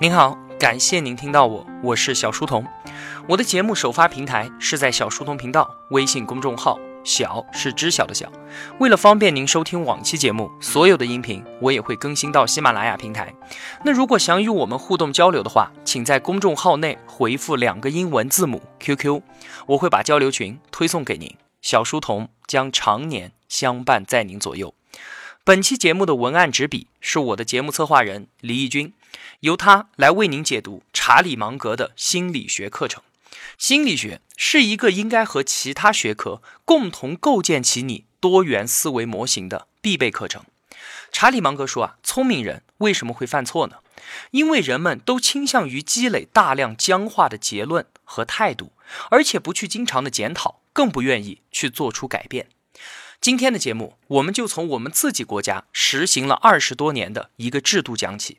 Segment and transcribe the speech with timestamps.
[0.00, 2.66] 您好，感谢您听到我，我是小书童。
[3.28, 8.30] 我的节目首发平台是在小书童频道微信公众号，小是知晓的小。
[8.80, 13.32] 为了方便您收听往期节目，所有的音频我也会更新到喜马拉雅平台。
[13.84, 19.22] 那如果想与我们互动交流的话，请在公众号内回复两个英文字母 QQ，
[19.66, 21.36] 我会把交流群推送给您。
[21.62, 24.74] 小书童将常年相伴在您左右。
[25.44, 28.92] 本期节目的文案执笔是我的节目策划人李义军，
[29.40, 33.02] 由他来为您解读查理芒格的心理学课程。
[33.58, 40.44] 心理学是一个应该和其他学科共同构建起你多元思维模型的必备课程。
[41.12, 43.76] 查理芒格说啊，聪明人为什么会犯错呢？
[44.32, 48.72] 因为人们都倾向于积累大量僵化的结论和态度，
[49.10, 52.48] 而且不去经常的检讨，更不愿意去做出改变。
[53.20, 58.38] 今天的节目，我们就从我们自己国家实行了二十多年的一个制度讲起。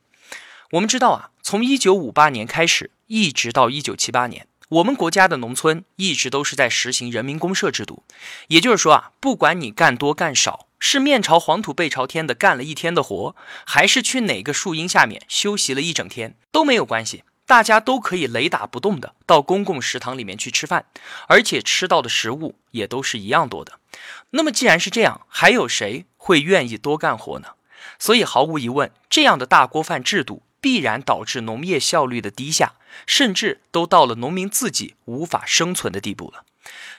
[0.72, 8.04] 我们知道啊，从一九五八年开始，一直到一九七八年，我们国家的农村一直都是在实行人民公社制度。
[8.48, 17.24] 也就是说啊，不管你干多干少，是面朝黄土背朝天的干了一天的活，还是去哪个树荫下面休息了一整天，都没有关系。
[17.46, 20.86] 大家都可以雷打不动的到公共食堂里面去吃饭，
[21.28, 23.74] 而且吃到的食物也都是一样多的。
[24.32, 27.50] 那么既然是这样，还有谁会愿意多干活呢？
[28.00, 32.74] 所以毫无疑问，这样的大锅饭制度必然导致农业效率的低下，
[33.06, 36.44] 甚至都到了农民自己无法生存的地步了。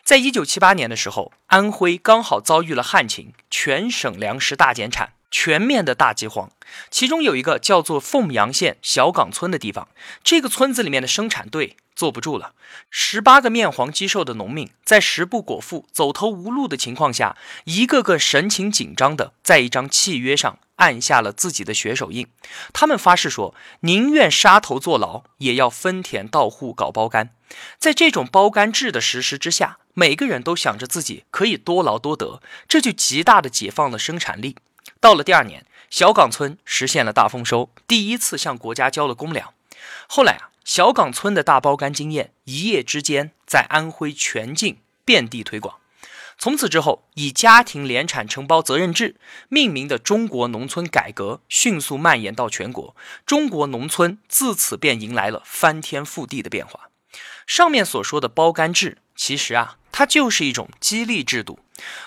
[0.05, 5.15] 在一九七八年的时候，安徽刚好遭遇了旱情，全省粮食大减产。
[5.29, 6.53] 全面的大饥荒，
[6.89, 9.89] 其中有一个叫做凤阳县小岗村的地方，
[10.23, 12.53] 这个村子里面的生产队坐不住了，
[12.91, 22.29] 十八个面黄肌瘦的农民在食不果腹、走投无路的情况下，一个个神情紧张的在一张契约上按下了自己的血手印，
[22.75, 27.31] 他们发誓说，宁愿杀头坐牢，也要分田到户搞包干。
[27.79, 34.57] 在这种包干制的实施之下，每个人都想着自己可以多劳多得，这就极大的解放了生产力。
[35.01, 39.55] 到了第二年，小岗村实现了大丰收，第一次向国家交了公粮。
[40.09, 45.77] 后来啊，小岗村的大包干经验一夜之间在安徽全境遍地推广。
[46.39, 49.15] 从此之后，以家庭联产承包责任制
[49.49, 56.91] 命名的中国农村改革迅速蔓延到全国，中国农村自此便迎来了翻天覆地的变化。
[57.47, 61.59] 上面所说的包干制，其实啊，它就是一种激励制度。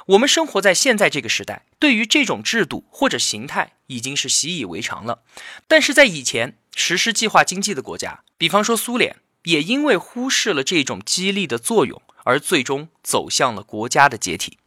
[0.05, 5.23] 我们生活在现在这个时代，对于这种制度或者形态已经是习以为常了。
[5.67, 14.59] 但是在以前实施计划经济的国家，比方说苏联，也因为忽视了这种激励的作用，而最终走向了国家的解体。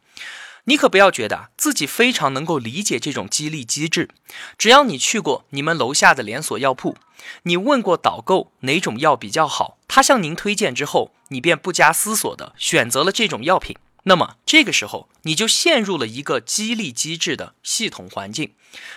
[0.65, 4.09] 你可不要觉得自己非常能够理解这种激励机制。
[4.56, 6.97] 只要你去过你们楼下的连锁药铺，
[7.45, 13.77] 你问过导购哪种药比较好，他向您推荐之后，你便不加思索的选择了这种药品。
[14.05, 18.53] 那么这个时候，你就陷入了一个激励机制的系统环境，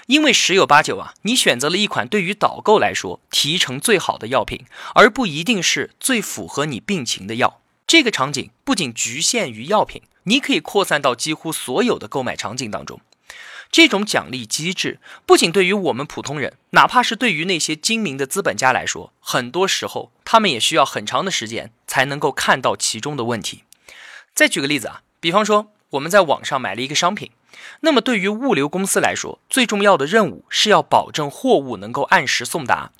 [0.07, 4.65] 因为十有八九啊，你选择了一款对于导购来说提成最好的药品，
[4.95, 7.61] 而不一定是最符合你病情的药。
[7.85, 12.99] 这个场景不仅局限于药品，你可以扩散到几乎所有的购买场景当中。
[13.71, 23.63] 这种奖励机制不仅对于我们普通人，哪怕是对于那些精明的资本家来说，很多时候他们也需要很长的时间才能够看到其中的问题。
[24.33, 27.31] 再举个例子啊，比方说我们在网上买了一个商品，
[27.81, 32.91] 那么对于物流公司来说，最重要的任务是要保证货物能够按时送达、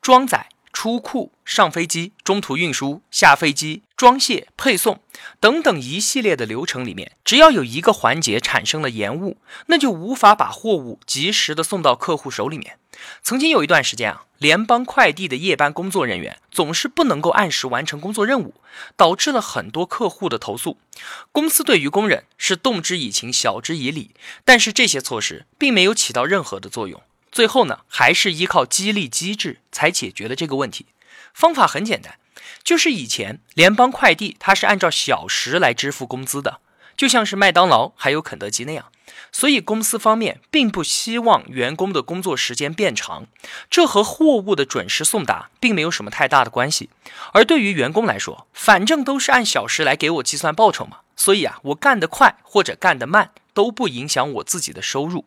[0.00, 5.00] 装载、出库、上飞机、中途运输、下飞机、装卸、配送
[5.40, 12.78] 等等一系列的流程里面，只要有一个环节产生了延误，那就无法把货物及时的送到客户手里面。
[13.22, 18.54] 曾经有一段时间啊，联邦快递的夜班工作人员总是不能够按时完成工作任务，
[18.96, 20.78] 导致了很多客户的投诉。
[21.30, 24.12] 公司对于工人是动之以情，晓之以理，
[24.44, 27.02] 但是这些措施并没有起到任何的作用。
[27.30, 30.86] 最后呢，还是依靠激励机制才解决了这个问题。
[31.34, 32.14] 方法很简单，
[32.62, 36.60] 就是以前联邦快递它是按照小时来支付工资的，
[36.96, 38.86] 就像是麦当劳还有肯德基那样。
[39.30, 43.26] 所以，公司方面并不希望员工的工作时间变长，
[43.68, 46.88] 这和货物的准时送达并没有什么太大的关系。
[47.32, 55.24] 而对于员工来说，反正都是按小时来给我计算报酬嘛，所以啊，我干得快或者干得慢都不影响我自己的收入。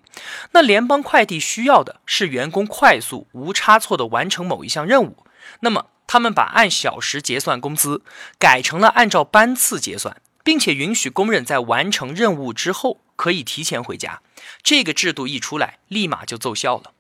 [0.52, 5.18] 那联邦快递需要的是员工快速无差错的完成某一项任务，
[5.60, 8.02] 那么他们把按小时结算工资
[8.40, 13.02] 改成了按照班次结算，并且允许工人在完成任务之后。
[13.18, 14.22] 可以提前回家，
[14.62, 16.94] 这个制度一出来，立马就奏效了。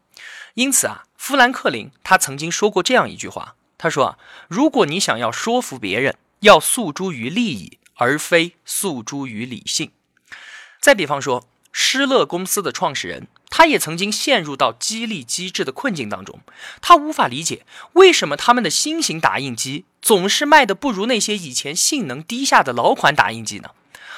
[0.56, 4.18] 因此啊，富兰克林他曾经说过这样一句话，他说啊，
[4.48, 9.92] 如果你想要说服别人，要诉诸于利益，而非诉诸于理性。
[10.81, 13.27] 再比方说，施乐公司的创始人。
[13.49, 16.41] 他也曾经陷入到激励机制的困境当中，
[16.81, 23.69] 他无法理解为什么他们的新型打印机总是卖的不如那些以前性能低下的老款打印机呢？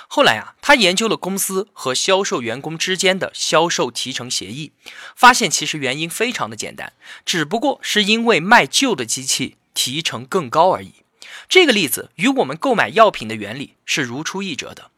[0.07, 4.71] 后来啊，他研究了公司和销售员工之间的销售提成协议，
[5.15, 6.93] 发现其实原因非常的简单，
[7.23, 10.95] 只不过是因为卖旧的机器提成更高而已。
[11.47, 14.89] 这个例子与我们购买药品的原理是如出一辙的。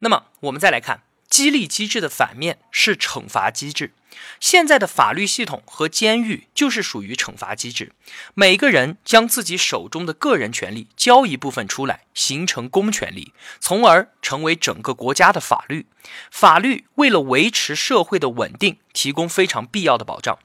[0.00, 1.05] 那么我们再来看。
[1.28, 3.92] 激励机制的反面是惩罚机制。
[4.40, 7.92] 现在的法律系统和监狱就是属于惩罚机制。
[8.34, 15.86] 每个人将自己手中的个人权利交一部分出来，形成公权力，从而成为整个国家的法律。
[16.30, 20.38] 法律为了维持社会的稳定，提供非常必要的保障。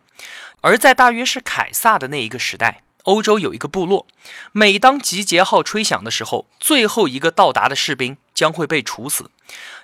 [0.62, 2.84] 而在大约是凯撒的那一个时代。
[3.06, 4.06] 欧洲有一个部落，
[4.51, 9.29] 每当集结号吹响的时候，最后一个到达的士兵将会被处死。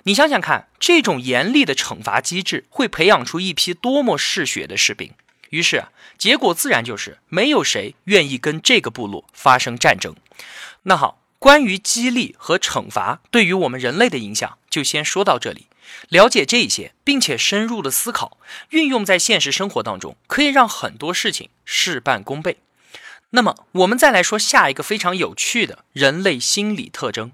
[0.02, 5.12] 你想想看，这种严厉的惩罚机制会培养出一批多么嗜血的士兵。
[5.50, 5.84] 于是，
[6.18, 10.16] 结果自然就是没有谁愿意跟这个部落发生战争。
[10.82, 15.68] 那好，关于激励和惩罚对于我们人类的影响，就先说到这里。
[16.08, 18.38] 了解这些，并且深入的思考，
[18.70, 22.56] 运用在现实生活当中，可以让很多事情事半功倍。
[23.30, 27.30] 那么，我们再来说下一个非常有趣的人类心理特征。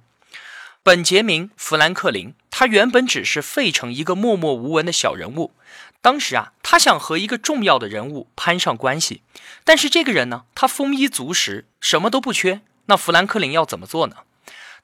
[0.85, 5.55] 本杰明·富兰克林，他原本只是费城一个默默无闻的小人物。
[6.03, 9.23] 当时啊，他想和一个重要的人物攀上关系，
[9.65, 12.61] 但是这个人呢，他丰衣足食，什么都不缺。
[12.85, 14.17] 那富兰克林要怎么做呢？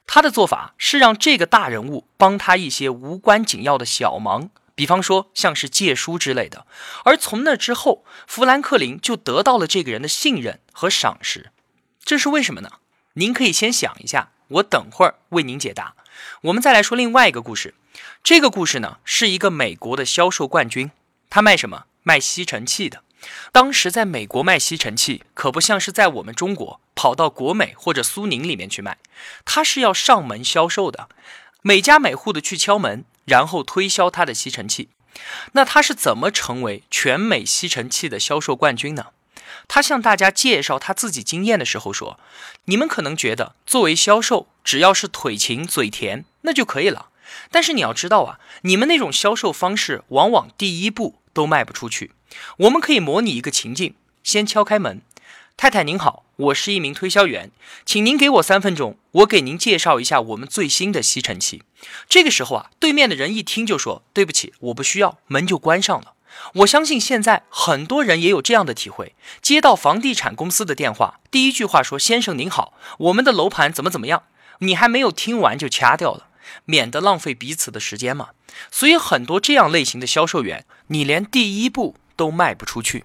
[0.07, 4.49] 他的做法是让这个大人物帮他一些无关紧要的小忙。
[4.73, 6.65] 比方说，像是借书之类的，
[7.05, 11.51] 而从那之后，富兰克林就得到了这个人的信任和赏识。
[12.03, 12.71] 这是为什么呢？
[13.13, 15.95] 您可以先想一下，我等会儿为您解答。
[16.41, 17.73] 我们再来说另外一个故事。
[18.23, 20.91] 这个故事呢，是一个美国的销售冠军，
[21.29, 21.85] 他卖什么？
[22.03, 23.03] 卖吸尘器的。
[23.51, 28.97] 当时在美国卖吸尘器，可不像是在我们中国跑到国美或者苏宁里面去卖，
[29.45, 31.09] 他是要上门销售的，
[31.61, 33.05] 每家每户的去敲门。
[33.25, 34.89] 然后推销他的吸尘器，
[35.51, 39.09] 那他是怎么成为全美吸尘器的销售冠军呢？
[39.67, 42.19] 他向大家介绍他自己经验的时候说
[42.65, 47.07] ：“你们可能觉得作为销售，只要是腿勤嘴甜那就可以了。
[47.49, 52.11] 但是你要知道啊，你们那种销售方式往往第一步都卖不出去。
[52.57, 55.01] 我们可以模拟一个情境，先敲开门。”
[55.57, 57.51] 太太您好，我是一名推销员，
[57.85, 61.61] 请您给我三分钟，我给您介绍一下我们最新的吸尘器。
[62.09, 66.13] 这个时候啊，对面的人一听就说：“对不起，我不需要。”门就关上了。
[66.55, 74.23] 我相信现在很多人也有这样的体会：接到房地产公司的电话，第一句话说：“先生您好，我们的楼盘怎么怎么样？”
[74.59, 76.27] 你还没有听完就掐掉了，
[76.65, 78.29] 免得浪费彼此的时间嘛。
[78.69, 81.95] 所以很多这样类型的销售员，你连第一步。
[82.17, 83.03] 都卖不出去，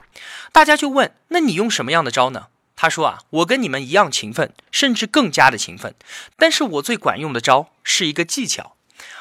[0.52, 2.48] 大家就问：那你用什么样的招呢？
[2.74, 5.94] 他说啊，我跟你们一样勤奋，甚至更加的勤奋。
[6.36, 8.75] 但是我最管用的招是一个技巧。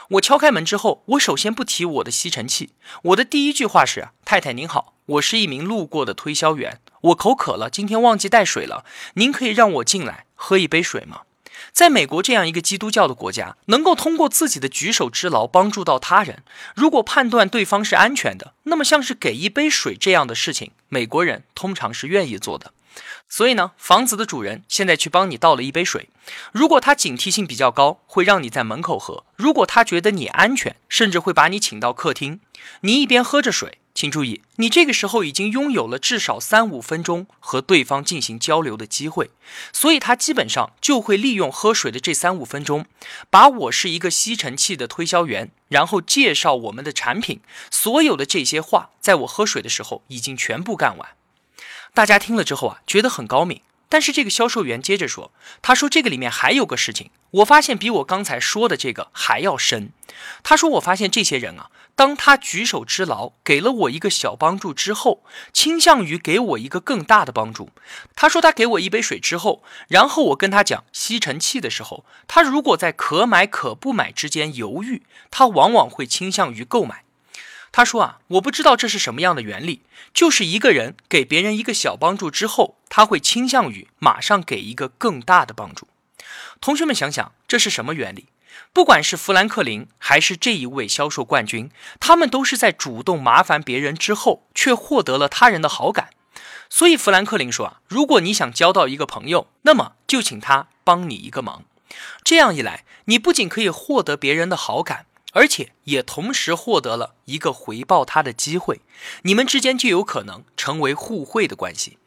[0.10, 2.70] 我敲开门之后，我首先不提我的吸尘器，
[3.04, 11.22] 我的第一句话是：太太您好，我是一名路过的推销员，我口渴了，今天忘记带水了，您可以让我进来喝一杯水吗？
[11.72, 16.44] 在美国这样一个基督教的国家，能够通过自己的举手之劳帮助到他人，
[16.76, 22.72] 如果判断对方是安全的，那么像是给一杯水这样的事情，美国人通常是愿意做的。
[23.28, 26.10] 所以呢，房子的主人现在去帮你倒了一杯水，
[26.52, 32.40] 如果他警惕性比较高，会让你在门口喝；如果他觉得你安全，甚至会把你请到客厅，
[32.82, 33.80] 你一边喝着水。
[33.94, 39.32] 请注意，你这个时候已经拥有了至少三五分钟和对方进行交流的机会，
[39.72, 42.88] 所以他基本上就会利用喝水的这三五分钟，
[43.30, 47.40] 把我是一个吸尘器的推销员，然后介绍我们的产品，
[47.72, 51.12] 所有的这些话，在我喝水的时候已经全部干完。
[51.96, 53.62] 大家听了之后啊，觉得很高明。
[53.88, 59.92] 但是这个销售员接着说：“他说这个里面还有个事情，我发现比我刚才说的这个还要深。
[60.44, 65.24] 他说我发现这些人啊，当他举手之劳给了我一个小帮助之后，
[65.54, 67.70] 倾向于给我一个更大的帮助。
[68.14, 77.04] 他说他给我一杯水之后，然后我跟他讲吸尘器的时候，他如果在可买可不买之间犹豫，他往往会倾向于购买。”
[77.76, 79.82] 他说啊，我不知道这是什么样的原理，
[80.14, 85.90] 就是一个人给别人一个小帮助之后，他会倾向于马上给一个更大的帮助。
[86.62, 88.28] 同学们想想，这是什么原理？
[88.72, 96.12] 不管是富兰克林还是这一位销售冠军，他们都是在主动麻烦别人之后，却获得了他人的好感。
[96.70, 101.66] 所以富兰克林说啊，如果你想交到一个朋友，那么就请他帮你一个忙。
[102.24, 105.06] 这样一来，你不仅可以获得别人的好感，
[105.36, 108.80] 而且也同时获得了一个回报他的机会，
[109.24, 111.98] 你们之间就有可能成为互惠的关系。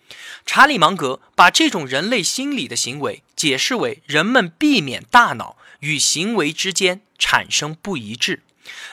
[0.46, 8.42] 查理芒格把这种人类心理的行为解释为人们避免大脑与行为之间产生不一致，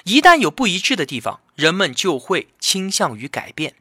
[0.03, 3.75] 一旦有不一致的地方，人们就会倾向于改变。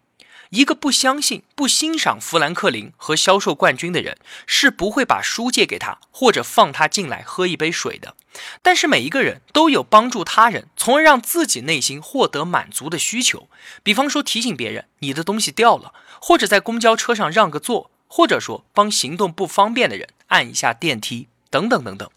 [0.55, 8.15] 一个不相信、不欣赏富兰克林和销售冠军的人，是不会把书借给他，或者放他进来喝一杯水的。
[8.63, 13.49] 但是每一个人都有帮助他人，从而让自己内心获得满足的需求。
[13.83, 22.09] 比方说提醒别人你的东西掉了，或者在公交车上让个座，或者说帮行动不方便的人按一下电梯，等等等等。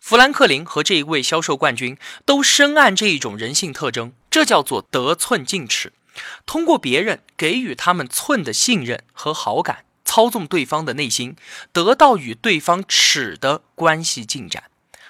[0.00, 5.92] 富兰克林和这一位销售冠军都深谙这一种人性特征，这叫做得寸进尺。
[6.44, 11.36] 通过别人给予他们寸的信任和好感，操纵对方的内心，
[11.72, 14.64] 得到与对方尺的关系进展。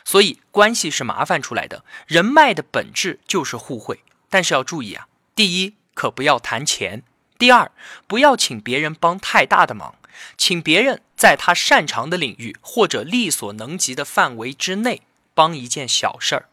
[0.04, 4.00] 所以，关系是麻烦出来的，人脉的本质就是互惠。
[4.30, 7.00] 但是要注意啊，第一，可不要谈钱；
[7.38, 7.70] 第二，
[8.06, 9.96] 不要请别人帮太大的忙，
[10.36, 15.02] 请别人在他擅长的领域或者力所能及的范围之内
[15.34, 16.48] 帮一件小事儿。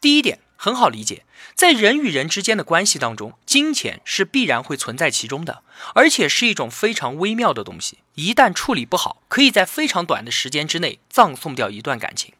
[0.00, 0.40] 第一点。
[0.56, 5.62] 很好理解，在人与人之间的关系当中，金钱是必然会存在其中的，
[5.94, 7.98] 而且是一种非常微妙的东西。
[8.14, 12.32] 一旦处理不好，可以在非常短的时间之内葬送掉一段感情。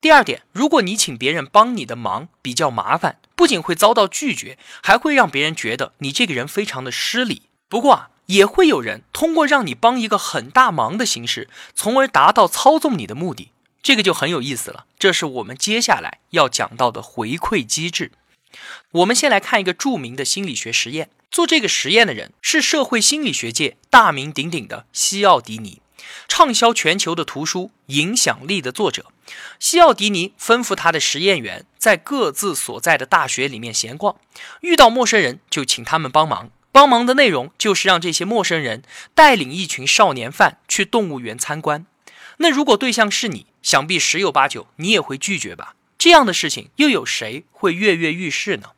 [0.00, 7.42] 第二点，如果你请别人帮你的忙比较麻烦，不仅会遭到拒绝，还会让别人觉得你这个人非常的失礼。
[7.70, 13.50] 不过啊，也会有人通过让你帮一个很大忙的形式，从而达到操纵你的目的。
[13.82, 18.12] 这个就很有意思了，这是我们接下来要讲到的回馈机制。
[18.90, 25.82] 我们先来看一个著名的心理学实验，做这个实验的人是社会心理学界大名鼎鼎的西奥迪尼，
[26.26, 29.12] 畅销全球的图书《影响力》的作者。
[29.60, 34.16] 西奥迪尼吩咐他的实验员在各自所在的大学里面闲逛，
[34.62, 36.50] 遇到陌生人就请他们帮忙。
[36.72, 38.82] 帮忙的内容就是让这些陌生人
[39.14, 41.84] 带领一群少年犯去动物园参观。
[42.38, 43.44] 那如果对象是你？
[43.64, 45.74] 想必十有八九你也会拒绝吧？
[45.98, 48.72] 这样的事情又有谁会跃跃欲试呢？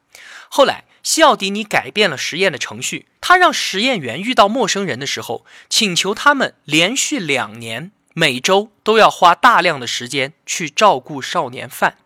[0.49, 11.99] 后来，西奥迪尼改变了实验的程序，他让实验员遇到陌生人的时候，请求他们连续两年每周都要花大量的时间去照顾少年犯。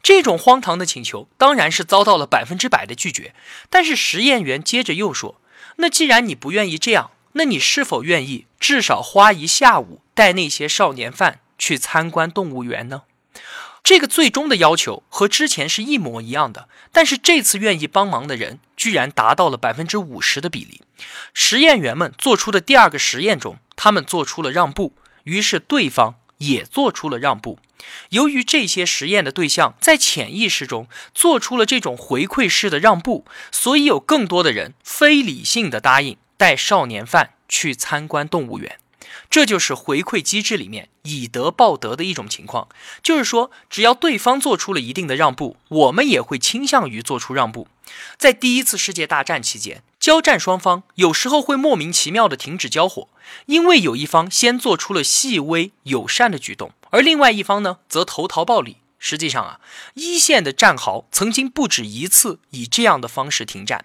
[0.00, 3.34] 这种荒唐的请求当然是遭到了百分之百的拒绝。
[3.68, 5.40] 但是实验员接着又说
[5.78, 13.02] ：“那既然你不愿意这样，那你是否愿意至少花一下午带那些少年犯？”去参观动物园呢？
[13.84, 20.82] 这个最终的要求和之前是一模一样的，但是这次愿意帮忙的人居然达到了百分之五十的比例。
[21.32, 27.58] 实验员们做出的第二个实验中，他们做出了让步，于是对方也做出了让步。
[28.10, 38.78] 由于这些实验的对象在潜意识中做出了这种回馈式的让步，所以有更多的人非理性的答应带少年犯去参观动物园。
[39.30, 42.68] 这就是回馈机制里面以德报德的一种情况，
[43.02, 47.68] 就是说，只要对方做出了一定的让步，我们也会倾向于做出让步。
[48.16, 53.08] 在第一次世界大战期间，交战双方有时候会莫名其妙的停止交火，
[53.46, 58.76] 因为有一方先做出了细微友善的举动，而另外一方呢则投桃报李。
[59.00, 59.60] 实际上啊，
[59.94, 63.84] 一线的战壕曾经不止一次以这样的方式停战。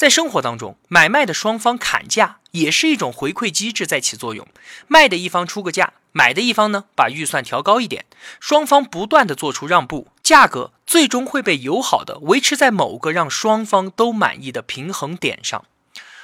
[0.00, 4.48] 在生活当中，买卖的双方砍价也是一种回馈机制在起作用。
[4.86, 8.06] 卖的一方出个价，买的一方呢把预算调高一点，
[8.40, 15.66] 双方不断的做出让步，价格最终会被友好的维持在某个让双方都满意的平衡点上。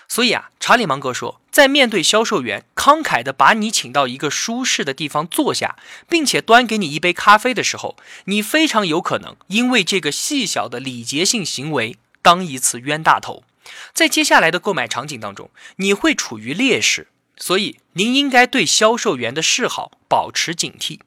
[0.08, 5.76] 所以啊，查理芒格说，在面对销售员慷慨的把你请到一个舒适的地方坐下，
[6.08, 13.42] 并且端给你一杯咖啡的时候，你非常有可能因为这个细小的礼节性行为当一次冤大头。
[13.92, 21.00] 在接下来的购买场景当中，你会处于劣势，所以您应该对销售员的示好保持警惕。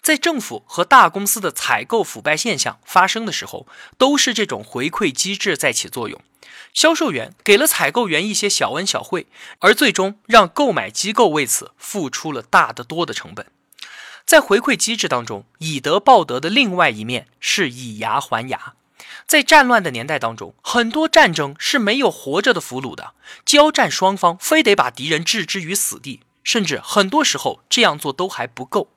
[0.00, 6.20] 在政府和大公司的采购腐败现象发生的时候，都是这种回馈机制在起作用。
[6.74, 9.26] 销售员给了采购员一些小恩小惠，
[9.60, 13.46] 而最终让购买机构为此付出了大得多的成本。
[14.24, 18.74] 在回馈机制当中，以德报德的另外一面是以牙还牙。
[19.26, 23.14] 在战乱的年代当中，很多战争是没有活着的俘虏的，
[23.44, 28.88] 交战双方非得把敌人置之于死地，甚至很多时候这样做都还不够。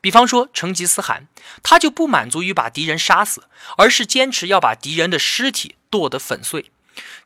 [0.00, 1.26] 比方说成吉思汗，
[1.62, 3.44] 他就不满足于把敌人杀死，
[3.76, 6.70] 而是坚持要把敌人的尸体剁得粉碎。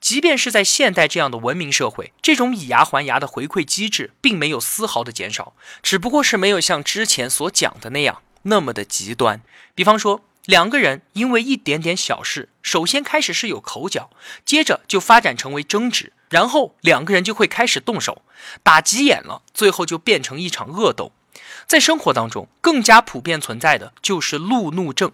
[0.00, 9.40] 即便是在现代这样的文明社会，这种以牙还牙的回馈机制并没有丝毫的减少，只不过是没有像之前所讲的那样那么的极端。
[9.74, 14.10] 比方说，两个人因为一点点小事，首先开始是有口角，
[14.44, 18.22] 接着就发展成为争执，然后两个人就会开始动手，
[18.62, 21.12] 打急眼了，最后就变成一场恶斗。
[21.66, 25.12] 在生活当中，更加普遍存在的就是路怒症。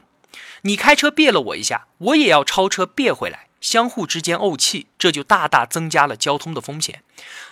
[0.62, 7.02] 你开车别了我一下，我也要超车别回来，相互之间怄气，这就大大增加了交通的风险。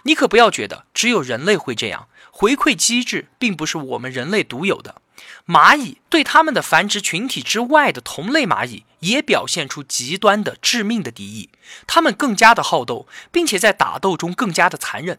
[0.05, 5.03] 你可不要觉得只有人类会这样，回馈机制并不是我们人类独有的。
[5.47, 11.50] 蚂蚁对它们的繁殖群体之外的同类蚂蚁也表现出极端的致命的敌意，
[11.87, 15.19] 它们更加的好斗，并且在打斗中更加的残忍。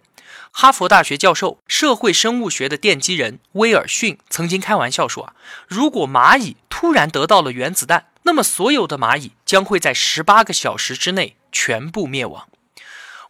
[0.52, 5.34] 哈佛大学教授、社会生物学的奠基人威尔逊曾经开玩笑说：“啊，
[5.68, 12.48] 如果蚂蚁突然得到了原子弹，那么所有的蚂蚁将会在十八个小时之内全部灭亡。”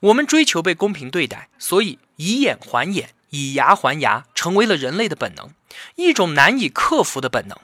[0.01, 5.53] 我们追求被公平对待，所以以眼还眼，以牙还牙，成为了人类的本能，
[5.95, 7.57] 一种难以克服的本能。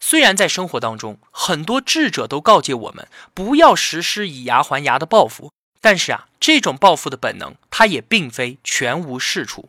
[0.00, 5.52] 虽然在生活当中，很多智者都告诫我们不要实施以牙还牙的报复。
[5.80, 9.68] 但是啊，这种报复的本能，它也并非全无是处。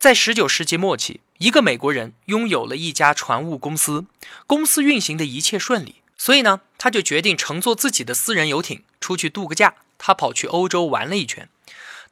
[0.00, 4.06] 在十九世纪末期，一个美国人拥有了一家船务公司，
[4.48, 9.76] 公司运行的一切顺利，所以呢，他就决定乘坐自己的私人游艇出去度个假。
[9.96, 11.48] 他跑去欧洲玩了一圈，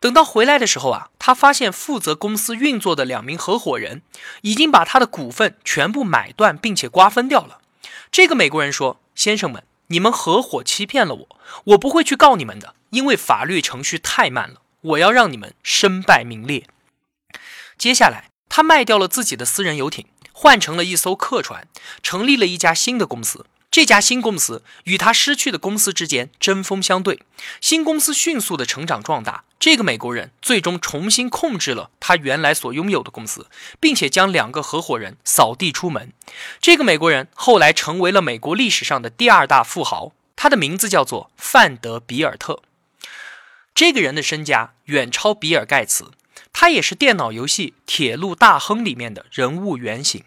[0.01, 4.01] 等到回来的时候啊，他发现负责公司运作的两名合伙人
[4.41, 7.61] 已经把他的股份全部买断，并且瓜分掉了。
[8.11, 14.63] 这个美国人说：“先生们。”你们合伙欺骗了我，我不会去告你们的，因为法律程序太慢了。
[14.81, 16.67] 我要让你们身败名裂。
[17.77, 21.69] 接下来，他卖掉了自己的私人游艇，换成了一艘客船，
[22.03, 23.47] 成立了一家新的公司。
[23.71, 27.21] 这家新公司与他失去的公司之间针锋相对，
[27.61, 29.45] 新公司迅速的成长壮大。
[29.61, 33.49] 这个美国人最终重新控制了他原来所拥有的公司，
[33.79, 36.13] 并且将两个合伙人扫地出门。
[36.61, 42.63] 这个美国人后来成为了美国历史上的第二大富豪，他的名字叫做范德比尔特。
[43.75, 46.11] 这个人的身家远超比尔盖茨，
[46.53, 50.25] 他也是电脑游戏《铁路大亨》里面的人物原型。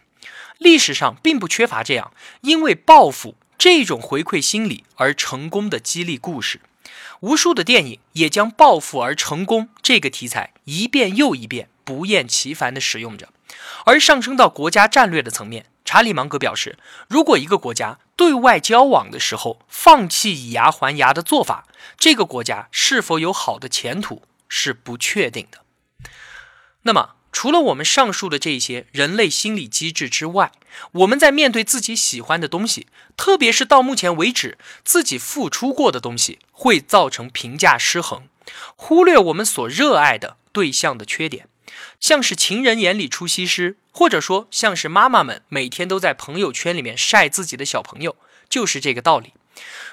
[0.57, 6.61] 历史上并不缺乏这样因为报复这种回馈心理而成功的激励故事，
[7.19, 13.29] 无数的电影也将报复而成功这个题材一遍又一遍不厌其烦地使用着。
[13.85, 25.59] 而上升到国家战略的层面，查理芒格表示，如果一个国家对外交往的时候放弃以牙还牙的做法，这个国家是否有好的前途是不确定的。
[26.81, 27.20] 那么。
[27.31, 30.51] 除了我们上述的这些人类心理机制之外，
[30.91, 38.23] 我们在面对自己喜欢的东西，特别是到目前为止自己付出过的东西，会造成评价失衡，
[38.75, 41.47] 忽略我们所热爱的对象的缺点，
[41.99, 48.15] 像是情人眼里出西施，或者说像是妈妈们每天都在朋友圈里面晒自己的小朋友，
[48.49, 49.33] 就是这个道理。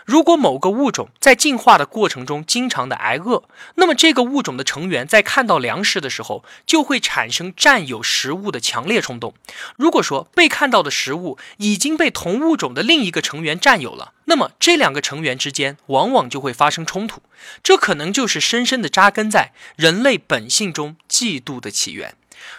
[0.04, 9.34] 如果某个物种在进化的过程中经常的挨饿，那么这个物种的成员在看到粮食的时候，就会产生占有食物的强烈冲动。
[9.76, 17.20] 如果说被看到的食物已经被同物种的另一个成员占有了，那么这两个成员之间往往就会发生冲突。
[17.62, 22.14] 这可能就是深深的扎根在人类本性中嫉妒的起源。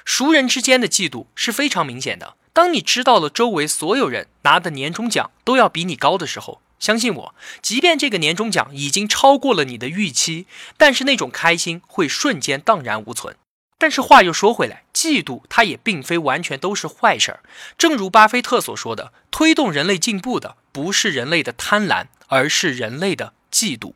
[0.05, 2.35] 熟人之间的嫉妒是非常明显的。
[2.53, 13.35] 当你知道了周围所有人拿的年终奖都要比你高的时候，相信我，即便这个年终奖已经超过了你的预期，但是那种开心会瞬间荡然无存。
[13.77, 17.39] 但是话又说回来，嫉妒它也并非完全都是坏事儿。
[17.77, 23.93] 正如巴菲特所说的，推动人类进步的不是人类的贪婪，而是人类的嫉妒。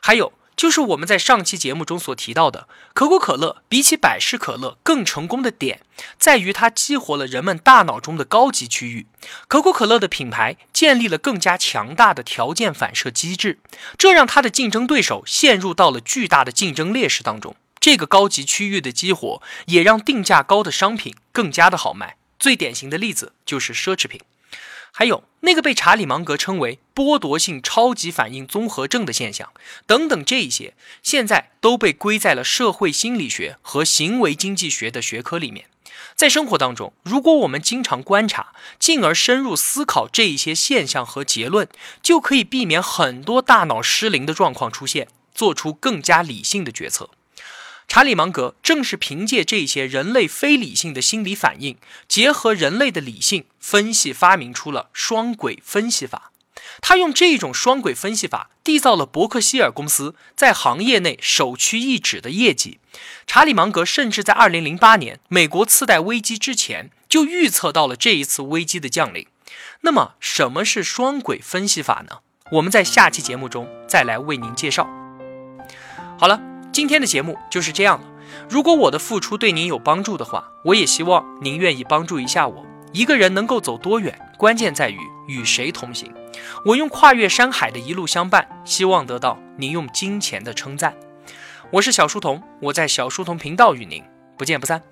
[0.00, 0.32] 还有。
[0.56, 5.80] 就是我们在上期节目中所提到的，可口可乐比起百事可乐更成功的点，
[6.18, 9.06] 在于它激活了人们大脑中的高级区域。
[9.48, 13.58] 可口可乐的品牌建立了更加强大的条件反射机制，
[13.98, 17.56] 这让它的竞争对手陷入到了巨大的竞争劣势当中。
[17.80, 22.16] 这个高级区域的激活，也让定价高的商品更加的好卖。
[22.38, 24.20] 最典型的例子就是奢侈品。
[24.96, 29.52] 还有那个被查理芒格称为剥夺性超级反应综合症的现象，
[29.88, 35.66] 等等，这些现在都被归在了社会心理学和行为经济学的学科里面。
[36.14, 41.68] 在生活当中，如果我们经常观察，进而深入思考这一些现象和结论，
[42.00, 47.10] 就可以避免很多大脑失灵的状况出现，做出更加理性的决策。
[47.94, 51.78] 查理芒格正是凭借这些人类非理性的心理反应，
[52.08, 56.32] 结合人类的理性分析，发明出了双轨分析法。
[56.80, 62.80] 他用这种双轨分析法缔造了伯克希尔公司在行业内首屈一指的业绩。
[63.28, 69.24] 查理芒格甚至在2008年美国次贷危机之前就预测到了这一次危机的降临。
[69.82, 72.18] 那么，什么是双轨分析法呢？
[72.50, 74.84] 我们在下期节目中再来为您介绍。
[76.18, 76.40] 好了，
[76.74, 78.06] 今天的节目就是这样了。
[78.48, 82.66] 如果我的付出对您有帮助的话，我也希望您愿意帮助一下我。
[82.92, 86.12] 一个人能够走多远，关键在于与谁同行。
[86.64, 90.92] 我用跨越山海的一路相伴，希望得到您用金钱的称赞。
[91.70, 94.02] 我是小书童，我在小书童频道与您
[94.36, 94.82] 不见不散。